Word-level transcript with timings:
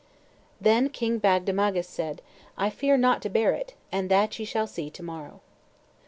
Then 0.59 0.89
King 0.89 1.19
Bagdemagus 1.19 1.85
said, 1.87 2.23
"I 2.57 2.71
fear 2.71 2.97
not 2.97 3.21
to 3.21 3.29
bear 3.29 3.51
it, 3.53 3.75
and 3.91 4.09
that 4.09 4.33
shall 4.33 4.63
ye 4.63 4.67
see 4.67 4.89
to 4.89 5.03
morrow." 5.03 5.41